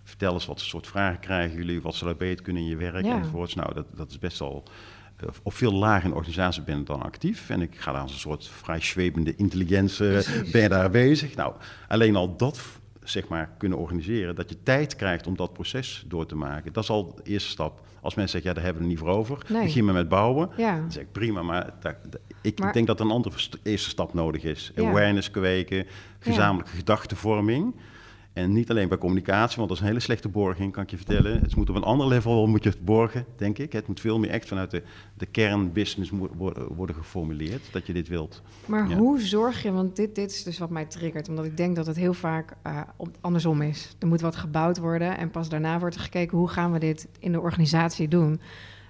[0.03, 3.17] vertel eens wat soort vragen krijgen jullie, wat zou beter kunnen in je werk Ja.
[3.17, 3.55] enzovoorts.
[3.55, 4.63] Nou, dat, dat is best wel
[5.15, 7.49] eh, op veel lager in de organisatie ben ik dan actief.
[7.49, 11.35] En ik ga daar als een soort vrij zwevende intelligentie, ben daar bezig.
[11.35, 11.53] Nou,
[11.87, 12.61] alleen al dat
[13.09, 16.73] zeg maar kunnen organiseren, dat je tijd krijgt om dat proces door te maken.
[16.73, 17.81] Dat is al de eerste stap.
[18.01, 19.45] Als mensen zeggen, ja, daar hebben we er niet voor over.
[19.49, 19.63] Nee.
[19.63, 20.49] Begin maar met bouwen.
[20.57, 21.73] Ja, Dan zeg ik, prima, maar
[22.41, 24.71] ik Maar- denk dat er een andere st- eerste stap nodig is.
[24.75, 24.89] Ja.
[24.89, 25.85] Awareness kweken,
[26.19, 27.75] gezamenlijke gedachtenvorming.
[28.35, 30.97] En niet alleen bij communicatie, want dat is een hele slechte borging, kan ik je
[30.97, 31.41] vertellen.
[31.41, 33.71] Het moet op een ander level moet je het borgen, denk ik.
[33.71, 36.11] Het moet veel meer echt vanuit de, de kernbusiness
[36.75, 38.41] worden, geformuleerd, dat je dit wilt.
[38.65, 38.95] maar Ja.
[38.95, 41.85] hoe zorg je, want dit, dit is dus wat mij triggert, omdat ik denk dat
[41.85, 43.95] het heel vaak eh, op, andersom is.
[43.99, 47.07] Er moet wat gebouwd worden en pas daarna wordt er gekeken hoe gaan we dit
[47.19, 48.39] in de organisatie doen.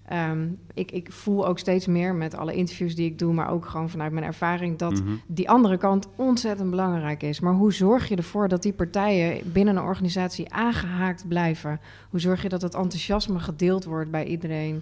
[0.08, 3.66] Ehm, ik, ik voel ook steeds meer met alle interviews die ik doe, maar ook
[3.66, 5.12] gewoon vanuit mijn ervaring, dat Mhm.
[5.28, 7.40] die andere kant ontzettend belangrijk is.
[7.40, 11.80] Maar hoe zorg je ervoor dat die partijen binnen een organisatie aangehaakt blijven?
[12.10, 14.82] Hoe zorg je dat het enthousiasme gedeeld wordt bij iedereen?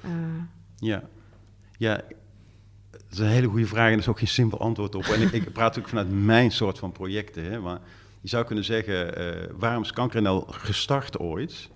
[0.00, 0.10] Eh,
[0.76, 1.02] Ja.
[1.78, 2.00] ja,
[2.90, 5.04] dat is een hele goede vraag en er is ook geen simpel antwoord op.
[5.04, 7.44] En ik, ik praat natuurlijk vanuit mijn soort van projecten.
[7.44, 7.78] Hè, maar
[8.20, 11.70] je zou kunnen zeggen, eh, waarom is KankerNL gestart ooit?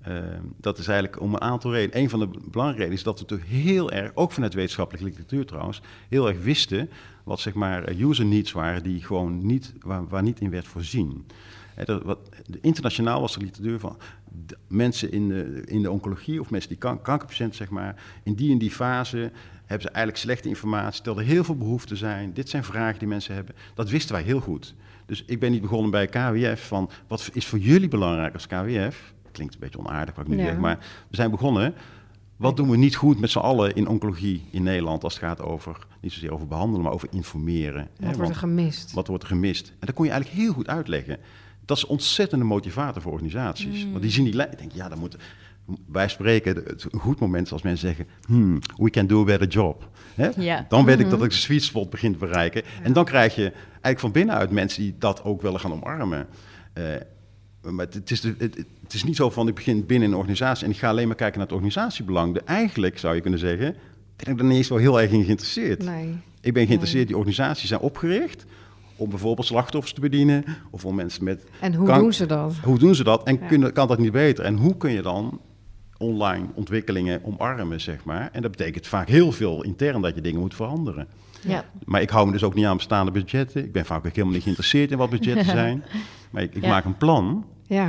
[0.00, 0.14] Eh,
[0.56, 2.02] dat is eigenlijk om een aantal redenen.
[2.02, 5.46] Een van de belangrijke redenen is dat we natuurlijk heel erg, ook vanuit wetenschappelijke literatuur
[5.46, 6.90] trouwens, heel erg wisten
[7.24, 11.26] wat zeg maar user needs waren die gewoon niet, waar, niet in werd voorzien.
[12.02, 13.96] Wat, de- internationaal was er literatuur van
[14.46, 18.34] de mensen in de, in de oncologie of mensen die kan, kankerpatiënten zeg maar, in
[18.34, 19.32] die en die fase
[19.64, 22.32] hebben ze eigenlijk slechte informatie, terwijl er heel veel behoeften zijn.
[22.32, 23.54] Dit zijn vragen die mensen hebben.
[23.74, 24.74] Dat wisten wij heel goed.
[25.06, 29.12] Dus ik ben niet begonnen bij KWF van wat is voor jullie belangrijk als KWF?
[29.32, 30.44] Klinkt een beetje onaardig wat ik nu Ja.
[30.44, 31.74] zeg, maar we zijn begonnen.
[32.36, 35.42] Wat doen we niet goed met z'n allen in oncologie in Nederland als het gaat
[35.42, 37.80] over, niet zozeer over behandelen, maar over informeren?
[37.80, 37.86] hè?
[37.96, 38.92] wat wordt Want- er gemist?
[38.92, 39.68] wat wordt er gemist?
[39.68, 41.18] En dat kon je eigenlijk heel goed uitleggen.
[41.64, 43.84] Dat is een ontzettende motivator voor organisaties.
[43.84, 43.90] Mm.
[43.90, 44.52] Want die zien die lijn.
[44.52, 45.16] Ik denk, ja, dan moet.
[45.86, 49.24] Wij spreken, het een goed moment is als mensen zeggen: hmm, we can do a
[49.24, 49.88] better job.
[50.14, 50.28] Hè?
[50.36, 50.66] Ja.
[50.68, 51.14] Dan weet ik Mhm.
[51.14, 52.62] dat ik de sweet spot begin te bereiken.
[52.82, 56.26] En dan krijg je eigenlijk van binnenuit mensen die dat ook willen gaan omarmen.
[56.72, 56.84] Eh,
[57.62, 60.64] maar het, is de- het, het is niet zo van ik begin binnen een organisatie
[60.64, 62.34] en ik ga alleen maar kijken naar het organisatiebelang.
[62.34, 63.74] De, eigenlijk zou je kunnen zeggen,
[64.16, 65.84] ben ik er niet eens wel heel erg in geïnteresseerd.
[65.84, 66.16] Nee.
[66.40, 68.44] Ik ben geïnteresseerd, die organisaties zijn opgericht
[68.96, 71.44] om bijvoorbeeld slachtoffers te bedienen of om mensen met...
[71.60, 72.54] En hoe doen ze dat?
[72.62, 73.46] Hoe doen ze dat en Ja.
[73.46, 74.44] kunnen, kan dat niet beter?
[74.44, 75.40] En hoe kun je dan
[75.98, 78.28] online ontwikkelingen omarmen, zeg maar?
[78.32, 81.06] En dat betekent vaak heel veel intern dat je dingen moet veranderen.
[81.46, 81.64] Ja.
[81.84, 83.64] Maar ik hou me dus ook niet aan bestaande budgetten.
[83.64, 85.84] Ik ben vaak ook helemaal niet geïnteresseerd in wat budgetten zijn.
[86.30, 86.68] Maar ik, ik Ja.
[86.68, 87.44] maak een plan.
[87.74, 87.86] Ja,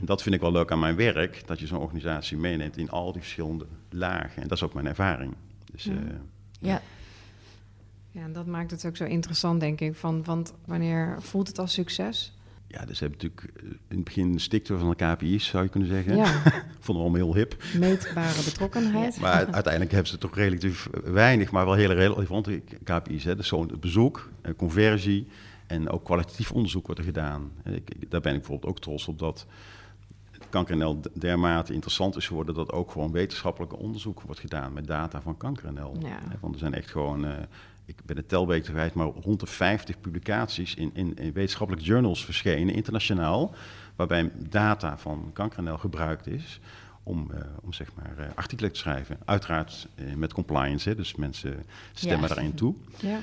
[0.00, 1.42] En dat vind ik wel leuk aan mijn werk.
[1.46, 4.42] Dat je zo'n organisatie meeneemt in al die verschillende lagen.
[4.42, 5.34] En dat is ook mijn ervaring.
[5.72, 5.92] Dus, Ja.
[5.92, 5.98] eh,
[6.60, 6.82] Ja.
[8.10, 9.94] ja, en dat maakt het ook zo interessant, denk ik.
[9.94, 12.34] Van, want wanneer voelt het als succes?
[12.66, 15.88] Ja, dus hebben natuurlijk eh, in het begin stikte van de KPI's, zou je kunnen
[15.88, 16.16] zeggen.
[16.16, 16.24] Ja.
[16.80, 17.62] Vonden we allemaal heel hip.
[17.78, 19.20] Meetbare betrokkenheid.
[19.20, 23.24] Maar uiteindelijk hebben ze toch relatief weinig, maar wel hele relevante KPI's.
[23.24, 23.36] Hè.
[23.36, 25.26] Dus zo'n bezoek, eh, conversie
[25.70, 27.52] en ook kwalitatief onderzoek wordt er gedaan.
[27.64, 29.46] Ik, daar ben ik bijvoorbeeld ook trots op dat
[30.48, 35.36] KankerNL dermate interessant is geworden dat ook gewoon wetenschappelijk onderzoek wordt gedaan met data van
[35.36, 35.96] KankerNL.
[36.00, 36.18] Ja.
[36.40, 37.32] Want er zijn echt gewoon, eh,
[37.84, 42.74] ik ben telweek kwijt, maar rond de 50 publicaties in, in, in wetenschappelijke journals verschenen,
[42.74, 43.54] internationaal,
[43.96, 46.60] waarbij data van KankerNL gebruikt is
[47.10, 49.18] om, eh, om zeg maar, eh, artikelen te schrijven.
[49.24, 52.34] Uiteraard eh, met compliance, hè, dus mensen stemmen Ja.
[52.34, 52.74] daarin toe.
[53.00, 53.18] Ja.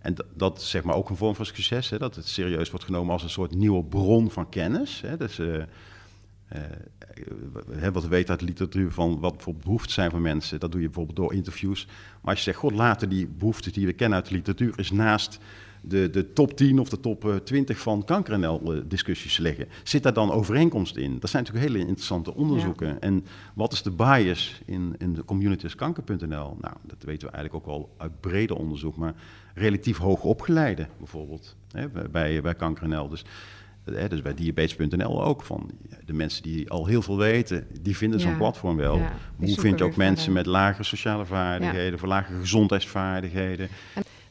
[0.00, 2.84] En dat, is zeg maar ook een vorm van succes, hè, dat het serieus wordt
[2.84, 5.00] genomen als een soort nieuwe bron van kennis.
[5.00, 5.36] Hè, dus,
[7.70, 10.72] hè, wat we weten uit de literatuur van wat bijvoorbeeld behoeften zijn van mensen, dat
[10.72, 11.86] doe je bijvoorbeeld door interviews.
[12.20, 14.90] Maar als je zegt, god, laten die behoeften die we kennen uit de literatuur is
[14.90, 15.38] naast
[15.84, 19.68] de, de top 10 of de top eh, 20 van KankerNL-discussies liggen.
[19.82, 21.18] Zit daar dan overeenkomst in?
[21.18, 23.00] Dat zijn natuurlijk hele interessante onderzoeken.
[23.00, 26.56] En wat is de bias in, in de communities kanker.nl?
[26.60, 29.14] Nou, dat weten we eigenlijk ook al uit breder onderzoek, maar
[29.54, 33.08] relatief hoog opgeleide bijvoorbeeld hè, bij- bij, KankerNL.
[33.08, 33.24] Dus,
[33.84, 35.70] eh, dus bij diabetes.nl ook van
[36.04, 38.36] de mensen die al heel veel weten, die vinden zo'n Ja.
[38.36, 38.96] platform wel.
[38.98, 43.68] Ja, Hoe vind je ook mensen met lage sociale vaardigheden, voor lage gezondheidsvaardigheden?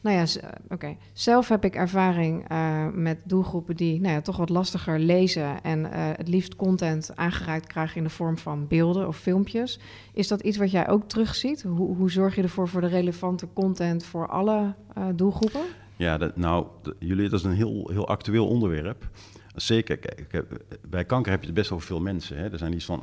[0.02, 0.96] Nou ja, eh, oké.
[1.12, 5.92] Zelf heb ik ervaring eh, met doelgroepen die nou ja, toch wat lastiger lezen en
[5.92, 9.78] eh, het liefst content aangereikt krijgen in de vorm van beelden of filmpjes.
[10.12, 11.62] Is dat iets wat jij ook terugziet?
[11.62, 14.74] Hoe, hoe zorg je ervoor voor de relevante content voor alle
[15.14, 15.60] doelgroepen?
[15.96, 16.66] Ja, dat, nou,
[16.98, 19.08] jullie, dat is een heel, heel actueel onderwerp.
[19.54, 20.46] Zeker, kijk, kijk,
[20.88, 22.36] bij kanker heb je best wel veel mensen.
[22.36, 22.50] Hè.
[22.50, 23.02] Er zijn iets van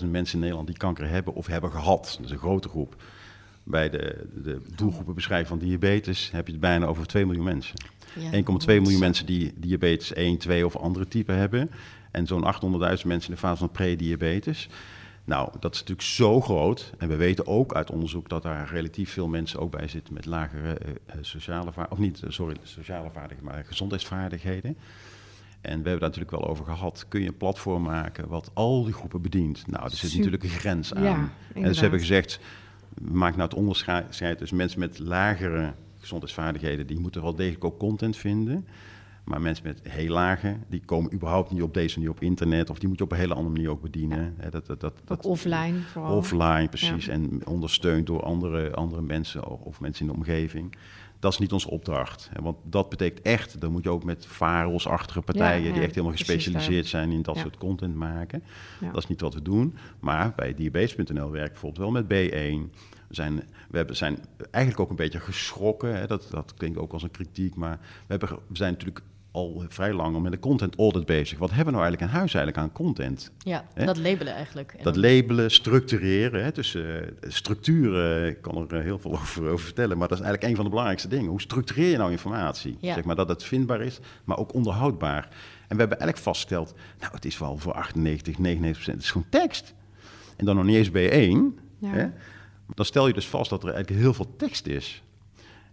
[0.00, 2.14] 800.000 mensen in Nederland die kanker hebben of hebben gehad.
[2.16, 2.96] Dat is een grote groep.
[3.64, 7.76] Bij de, de doelgroepenbeschrijving van diabetes heb je het bijna over 2 miljoen mensen.
[8.18, 8.20] 1,2
[8.66, 11.70] miljoen mensen die diabetes 1, 2 of andere type hebben.
[12.10, 14.68] En zo'n 800.000 mensen in de fase van prediabetes.
[15.24, 16.92] Nou, dat is natuurlijk zo groot.
[16.98, 20.26] En we weten ook uit onderzoek dat daar relatief veel mensen ook bij zitten met
[20.26, 21.92] lagere eh, eh, sociale vaardigheden.
[21.92, 24.76] Of niet, eh, sorry, sociale vaardigheden, maar gezondheidsvaardigheden.
[25.60, 27.06] En we hebben daar natuurlijk wel over gehad.
[27.08, 29.66] Kun je een platform maken wat al die groepen bedient?
[29.66, 30.16] Nou, er zit Super.
[30.16, 31.02] natuurlijk een grens aan.
[31.02, 32.40] Ja, en ze hebben gezegd,
[33.00, 38.16] maken nou het onderscheid tussen mensen met lagere gezondheidsvaardigheden, die moeten wel degelijk ook content
[38.16, 38.66] vinden.
[39.24, 42.78] Maar mensen met heel lage, die komen überhaupt niet op deze manier op internet, of
[42.78, 44.36] die moet je op een hele andere manier ook bedienen.
[44.50, 46.16] Dat, dat, dat, offline vooral.
[46.16, 47.04] Offline, precies.
[47.04, 47.12] Ja.
[47.12, 50.76] En ondersteund door andere, andere mensen of mensen in de omgeving.
[51.24, 52.30] Dat is niet onze opdracht.
[52.40, 55.60] Want dat betekent echt, dan moet je ook met varelsachtige partijen...
[55.60, 57.40] Ja, ja, die echt helemaal gespecialiseerd zijn in dat Ja.
[57.40, 58.42] soort content maken.
[58.80, 59.76] Dat is niet wat we doen.
[60.00, 62.76] Maar bij diabetes.nl werk bijvoorbeeld wel met B1.
[63.08, 63.34] We zijn,
[63.70, 64.18] we hebben, zijn
[64.50, 65.96] eigenlijk ook een beetje geschrokken.
[65.96, 66.06] Hè?
[66.06, 67.54] Dat, dat klinkt ook als een kritiek.
[67.54, 69.00] Maar we, hebben, we zijn natuurlijk
[69.34, 71.38] al vrij lang met een content audit bezig.
[71.38, 73.30] Wat hebben we nou eigenlijk aan huis eigenlijk aan content?
[73.38, 73.84] Ja, Hè?
[73.84, 74.74] dat labelen eigenlijk.
[74.76, 76.44] En Dat labelen, structureren.
[76.44, 76.50] Hè?
[76.52, 76.82] Dus eh,
[77.20, 80.50] structuur, eh, ik kan er eh, heel veel over, over vertellen, maar dat is eigenlijk
[80.50, 81.30] een van de belangrijkste dingen.
[81.30, 82.76] Hoe structureer je nou informatie?
[82.80, 82.94] Ja.
[82.94, 85.22] Zeg maar dat het vindbaar is, maar ook onderhoudbaar.
[85.68, 89.10] En we hebben eigenlijk vastgesteld, nou het is wel voor 98, 99 procent, het is
[89.10, 89.74] gewoon tekst.
[90.36, 91.62] En dan nog niet eens B1.
[91.78, 91.88] Ja.
[91.90, 92.06] Hè?
[92.74, 95.03] Dan stel je dus vast dat er eigenlijk heel veel tekst is.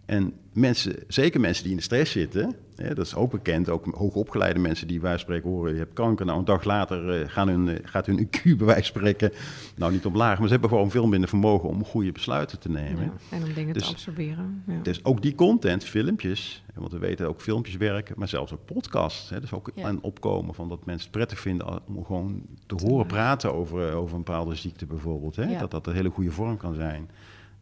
[0.04, 3.84] En mensen, zeker mensen die in de stress zitten, hè, dat is ook bekend, ook
[3.94, 7.48] hoogopgeleide mensen die van spreken horen, je hebt kanker, nou een dag later eh, gaan
[7.48, 9.32] hun, eh, gaat hun IQ bij wijze van spreken,
[9.76, 13.02] nou niet omlaag, maar ze hebben gewoon veel minder vermogen om goede besluiten te nemen.
[13.04, 14.62] Ja, en om dingen Dus- te absorberen.
[14.66, 14.78] Ja.
[14.82, 19.30] Dus ook die content, filmpjes, want we weten ook filmpjes werken, maar zelfs ook podcasts.
[19.30, 19.88] Hè, dus ook Ja.
[19.88, 23.96] een opkomen van dat mensen het prettig vinden om gewoon te horen praten over, eh,
[23.96, 25.36] over een bepaalde ziekte bijvoorbeeld.
[25.36, 25.58] Hè.
[25.58, 27.10] Dat dat een hele goede vorm kan zijn.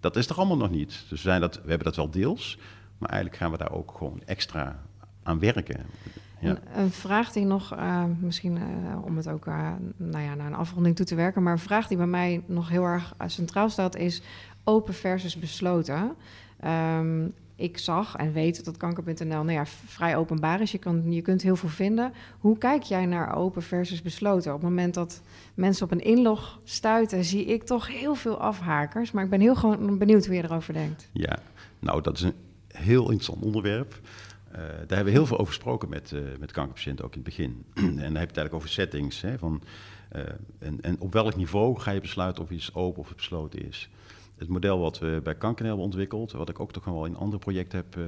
[0.00, 0.88] Dat is er allemaal nog niet.
[0.88, 2.58] Dus we, zijn dat, we hebben dat wel deels,
[2.98, 4.82] maar eigenlijk gaan we daar ook gewoon extra
[5.22, 5.86] aan werken.
[6.40, 6.50] Ja.
[6.50, 10.46] Een, een vraag die nog, eh, misschien eh, om het ook eh, nou ja, naar
[10.46, 13.28] een afronding toe te werken, maar een vraag die bij mij nog heel erg eh,
[13.28, 14.22] centraal staat is
[14.64, 16.16] open versus besloten.
[16.60, 17.28] Ehm,
[17.60, 20.72] ik zag en weet dat kanker.nl nou ja, vrij openbaar is.
[20.72, 22.12] Je, kan, je kunt heel veel vinden.
[22.38, 24.54] Hoe kijk jij naar open versus besloten?
[24.54, 25.22] Op het moment dat
[25.54, 29.10] mensen op een inlog stuiten, zie ik toch heel veel afhakers.
[29.10, 31.08] Maar ik ben heel gewoon benieuwd hoe je erover denkt.
[31.12, 31.38] Ja,
[31.78, 32.34] nou dat is een
[32.68, 34.00] heel interessant onderwerp.
[34.50, 37.28] Eh, daar hebben we heel veel over gesproken met, eh, met kankerpatiënten ook in het
[37.28, 37.64] begin.
[37.74, 39.20] en dan heb je het eigenlijk over settings.
[39.20, 39.62] Hè, van,
[40.08, 40.22] eh,
[40.58, 43.90] en, en op welk niveau ga je besluiten of iets open of besloten is.
[44.40, 47.38] Het model wat we bij Kanker hebben ontwikkeld, wat ik ook toch wel in andere
[47.38, 48.04] projecten heb eh,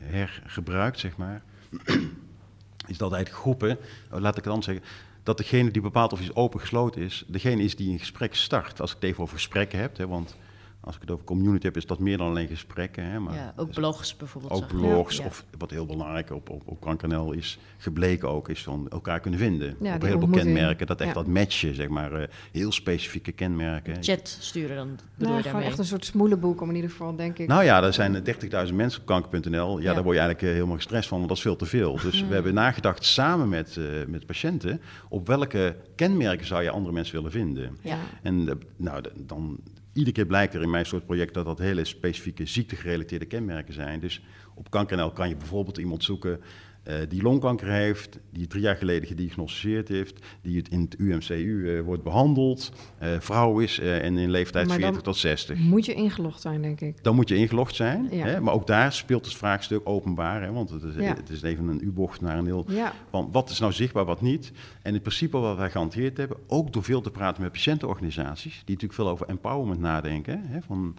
[0.00, 1.42] hergebruikt, zeg maar,
[2.92, 3.78] is dat eigenlijk groepen,
[4.10, 4.84] oh, laat ik het dan zeggen,
[5.22, 8.80] dat degene die bepaalt of iets open gesloten is, degene is die een gesprek start.
[8.80, 10.36] Als ik het even over gesprekken heb, hè, want
[10.84, 13.04] Als ik het over community heb, is dat meer dan alleen gesprekken.
[13.04, 14.52] Hè, maar ja, ook is blogs bijvoorbeeld.
[14.52, 15.24] ook blogs, Ja.
[15.24, 19.40] of wat heel belangrijk op, op, op KankerNL is gebleken ook, is van elkaar kunnen
[19.40, 19.70] vinden.
[19.70, 20.54] op die een heleboel ontmoeting.
[20.54, 21.14] kenmerken, dat echt Ja.
[21.14, 24.02] dat matchen, zeg maar, eh, heel specifieke kenmerken.
[24.02, 25.68] Chat sturen dan bedoel Nou, je gewoon daarmee.
[25.68, 27.48] echt een soort smoelenboek, om in ieder geval, denk ik.
[27.48, 29.78] Nou ja, er zijn 30.000 mensen op kanker.nl.
[29.78, 29.94] Ja, Ja.
[29.94, 31.98] daar word je eigenlijk eh, helemaal gestrest van, want dat is veel te veel.
[32.02, 36.94] Dus we hebben nagedacht samen met, eh, met patiënten, op welke kenmerken zou je andere
[36.94, 37.76] mensen willen vinden?
[37.80, 37.96] Ja.
[38.22, 39.58] En nou, dan,
[39.92, 44.00] iedere keer blijkt er in mijn soort project dat dat hele specifieke ziektegerelateerde kenmerken zijn.
[44.00, 44.22] Dus
[44.54, 46.40] op kanker.nl kan je bijvoorbeeld iemand zoeken
[46.82, 51.76] eh, die longkanker heeft, die drie jaar geleden gediagnosticeerd heeft, die het in het UMCU
[51.76, 55.58] eh, wordt behandeld, eh, vrouw is en in leeftijd Maar dan- 40 tot 60.
[55.58, 57.04] Moet je ingelogd zijn, denk ik.
[57.04, 58.08] Dan moet je ingelogd zijn.
[58.10, 58.24] Ja.
[58.26, 58.40] Hè?
[58.40, 60.42] Maar ook daar speelt het vraagstuk openbaar.
[60.42, 60.52] Hè?
[60.52, 61.14] Want het is, Ja.
[61.14, 62.64] het is even een U-bocht naar een heel...
[62.68, 64.52] Ja, Van wat is nou zichtbaar, wat niet?
[64.82, 68.62] En het principe wat wij gehanteerd hebben, ook door veel te praten met patiëntenorganisaties, die
[68.74, 70.40] natuurlijk veel over empowerment nadenken.
[70.44, 70.58] Hè?
[70.62, 70.96] Van,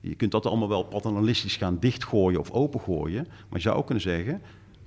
[0.00, 3.24] je kunt dat allemaal wel paternalistisch gaan dichtgooien of opengooien.
[3.28, 4.42] Maar je zou ook kunnen zeggen,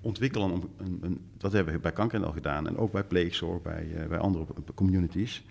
[0.07, 3.61] ontwikkel een, een, een- dat hebben we bij kanker al gedaan en ook bij pleegzorg,
[3.61, 5.43] bij, eh, bij andere communities.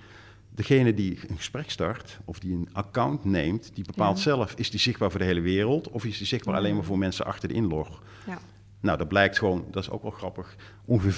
[0.51, 4.23] Degene die een gesprek start of die een account neemt, die bepaalt Ja.
[4.23, 6.61] zelf, is die zichtbaar voor de hele wereld of is die zichtbaar Ja.
[6.61, 8.03] alleen maar voor mensen achter de inlog?
[8.27, 8.39] ja.
[8.81, 11.13] Nou, dat blijkt gewoon, dat is ook wel grappig, ongeveer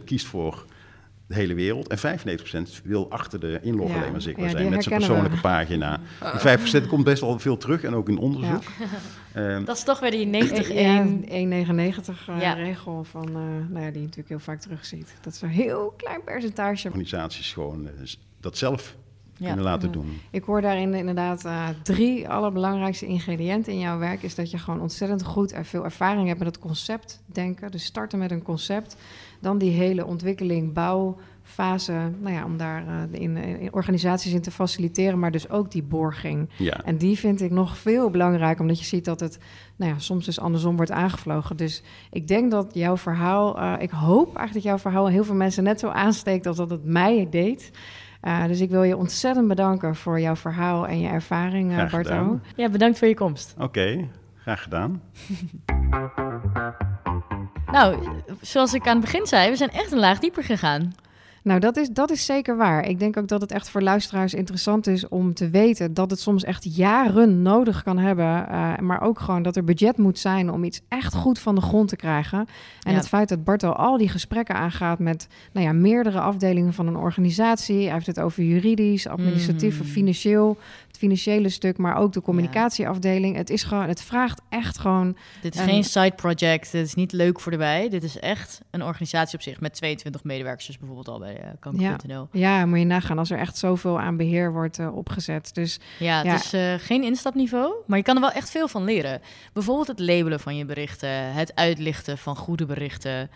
[0.00, 0.64] 5% kiest voor
[1.34, 1.98] de hele wereld en
[2.78, 3.96] 95% wil achter de inlog Ja.
[3.98, 5.06] alleen maar zichtbaar Ja, zijn met zijn we.
[5.06, 6.00] persoonlijke pagina.
[6.42, 8.62] Die 5% komt best wel veel terug en ook in onderzoek.
[9.32, 12.52] Ehm, Dat is toch weer die 90 Ja, 1 1,99 eh, Ja.
[12.52, 15.14] regel van, eh, nou ja, die je natuurlijk heel vaak terugziet.
[15.20, 16.86] Dat is een heel klein percentage.
[16.86, 17.92] organisaties gewoon eh,
[18.40, 18.94] dat zelf
[19.36, 19.46] Ja.
[19.46, 19.94] kunnen laten Ja.
[19.94, 20.20] doen.
[20.30, 24.22] Ik hoor daarin inderdaad eh, drie allerbelangrijkste ingrediënten in jouw werk.
[24.22, 27.70] Is dat je gewoon ontzettend goed en veel ervaring hebt met het concept denken.
[27.70, 28.96] Dus starten met een concept.
[29.40, 31.92] Dan die hele ontwikkeling, bouwfase.
[32.20, 35.18] Nou ja, om daar eh, in, in organisaties in te faciliteren.
[35.18, 36.48] Maar dus ook die borging.
[36.56, 36.80] Ja.
[36.84, 39.38] En die vind ik nog veel belangrijker, omdat je ziet dat het
[39.76, 41.56] nou ja, soms dus andersom wordt aangevlogen.
[41.56, 45.34] Dus ik denk dat jouw verhaal, eh, ik hoop eigenlijk dat jouw verhaal heel veel
[45.34, 47.70] mensen net zo aansteekt als dat het mij deed.
[48.24, 51.90] Eh, dus ik wil je ontzettend bedanken voor jouw verhaal en je ervaring, eh, Graag
[51.90, 52.08] Barto.
[52.08, 52.42] gedaan.
[52.56, 53.54] Ja, bedankt voor je komst.
[53.58, 55.02] Oké, graag gedaan.
[57.74, 57.96] Nou,
[58.40, 60.94] zoals ik aan het begin zei, we zijn echt een laag dieper gegaan.
[61.42, 62.88] Nou, dat is, dat is zeker waar.
[62.88, 66.20] Ik denk ook dat het echt voor luisteraars interessant is om te weten dat het
[66.20, 68.48] soms echt jaren nodig kan hebben.
[68.48, 71.60] eh, maar ook gewoon dat er budget moet zijn om iets echt goed van de
[71.60, 72.38] grond te krijgen.
[72.82, 72.96] En Ja.
[72.96, 76.96] het feit dat Barto al die gesprekken aangaat met nou ja, meerdere afdelingen van een
[76.96, 77.82] organisatie.
[77.84, 79.84] Hij heeft het over juridisch, administratief, Mm.
[79.86, 80.56] financieel.
[80.94, 83.36] Het financiële stuk, maar ook de communicatieafdeling.
[83.36, 86.94] Het, is gewoon, het vraagt echt gewoon Dit is En- geen side project, dit is
[86.94, 87.88] niet leuk voor de bij.
[87.88, 91.46] Dit is echt een organisatie op zich met 22 medewerkers, dus bijvoorbeeld al bij uh,
[91.60, 92.28] kanker.nl.
[92.32, 95.50] Ja, moet je nagaan als er echt zoveel aan beheer wordt eh, opgezet.
[95.54, 96.34] Dus Ja, het Ja.
[96.34, 99.20] is eh, geen instapniveau, maar je kan er wel echt veel van leren.
[99.52, 103.30] Bijvoorbeeld het labelen van je berichten, het uitlichten van goede berichten,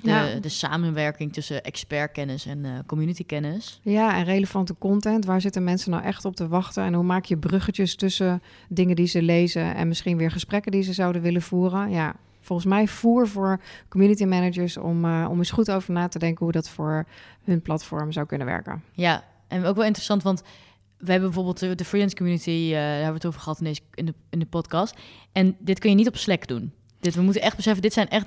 [0.00, 0.34] de, Ja.
[0.40, 3.80] de samenwerking tussen expertkennis en eh communitykennis.
[3.82, 5.24] ja, en relevante content.
[5.24, 6.84] Waar zitten mensen nou echt op te wachten?
[6.84, 10.82] En hoe maak je bruggetjes tussen dingen die ze lezen en misschien weer gesprekken die
[10.82, 11.90] ze zouden willen voeren?
[11.90, 16.18] Ja, volgens mij voer voor community managers om, eh, om eens goed over na te
[16.18, 17.06] denken hoe dat voor
[17.42, 18.82] hun platform zou kunnen werken.
[18.92, 20.42] Ja, en ook wel interessant, want
[20.98, 23.64] we hebben bijvoorbeeld de, de freelance community, eh, daar hebben we het over gehad in,
[23.64, 24.94] deze, in, de, in de podcast.
[25.32, 26.72] En dit kun je niet op Slack doen.
[27.04, 28.26] Dit, we moeten echt beseffen, dit zijn echt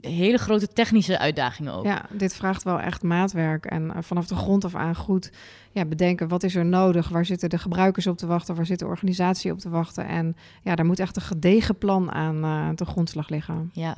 [0.00, 1.84] hele grote technische uitdagingen ook.
[1.84, 3.66] Ja, dit vraagt wel echt maatwerk.
[3.66, 5.30] En eh, vanaf de grond af aan goed
[5.70, 7.08] ja, bedenken wat is er nodig?
[7.08, 8.54] Waar zitten de gebruikers op te wachten?
[8.54, 10.06] Waar zit de organisatie op te wachten?
[10.06, 13.70] En ja, daar moet echt een gedegen plan aan eh de grondslag liggen.
[13.72, 13.96] Ja,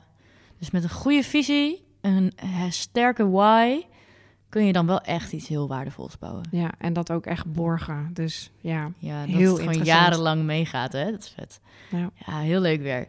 [0.59, 3.83] dus met een goede visie, een eh, sterke why,
[4.49, 6.49] kun je dan wel echt iets heel waardevols bouwen.
[6.51, 8.11] Ja, en dat ook echt borgen.
[8.13, 11.11] Dus ja, Ja, dat Heel het gewoon jarenlang meegaat, hè?
[11.11, 11.61] Dat is vet.
[11.91, 12.11] Ja.
[12.27, 13.09] ja, heel leuk weer.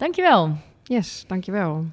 [0.00, 0.56] Dankjewel.
[0.88, 1.84] yes, dankjewel.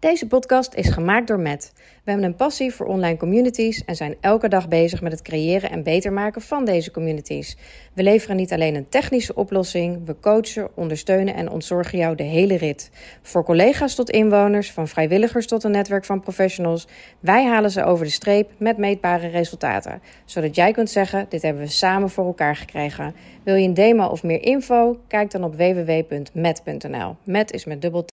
[0.00, 1.72] Deze podcast is gemaakt door Matt.
[1.74, 5.70] We hebben een passie voor online communities en zijn elke dag bezig met het creëren
[5.70, 7.56] en beter maken van deze communities.
[7.94, 12.56] We leveren niet alleen een technische oplossing, we coachen, ondersteunen en ontzorgen jou de hele
[12.56, 12.90] rit.
[13.22, 16.86] Voor collega's tot inwoners, van vrijwilligers tot een netwerk van professionals,
[17.20, 20.02] wij halen ze over de streep met meetbare resultaten.
[20.24, 23.14] Zodat jij kunt zeggen, dit hebben we samen voor elkaar gekregen.
[23.42, 24.98] Wil je een demo of meer info?
[25.08, 27.16] Kijk dan op www.met.nl.
[27.24, 28.06] Met is met dubbel.